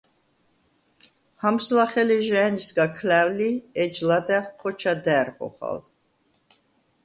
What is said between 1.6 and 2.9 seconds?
ლახე ლეჟა̄̈ნისგა